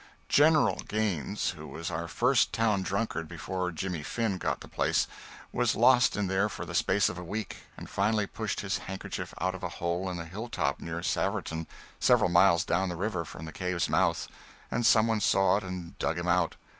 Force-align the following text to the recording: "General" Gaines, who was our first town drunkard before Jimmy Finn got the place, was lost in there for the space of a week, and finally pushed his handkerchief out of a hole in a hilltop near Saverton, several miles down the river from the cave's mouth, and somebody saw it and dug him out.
"General" 0.29 0.77
Gaines, 0.87 1.51
who 1.51 1.67
was 1.67 1.91
our 1.91 2.07
first 2.07 2.51
town 2.51 2.81
drunkard 2.81 3.27
before 3.27 3.71
Jimmy 3.71 4.01
Finn 4.01 4.39
got 4.39 4.61
the 4.61 4.67
place, 4.67 5.05
was 5.51 5.75
lost 5.75 6.17
in 6.17 6.25
there 6.25 6.49
for 6.49 6.65
the 6.65 6.73
space 6.73 7.07
of 7.07 7.19
a 7.19 7.23
week, 7.23 7.57
and 7.77 7.87
finally 7.87 8.25
pushed 8.25 8.61
his 8.61 8.79
handkerchief 8.79 9.31
out 9.39 9.53
of 9.53 9.61
a 9.61 9.69
hole 9.77 10.09
in 10.09 10.17
a 10.17 10.25
hilltop 10.25 10.79
near 10.79 11.03
Saverton, 11.03 11.67
several 11.99 12.31
miles 12.31 12.63
down 12.65 12.89
the 12.89 12.95
river 12.95 13.23
from 13.25 13.45
the 13.45 13.53
cave's 13.53 13.87
mouth, 13.89 14.27
and 14.71 14.87
somebody 14.87 15.19
saw 15.19 15.57
it 15.57 15.63
and 15.63 15.95
dug 15.99 16.17
him 16.17 16.27
out. 16.27 16.55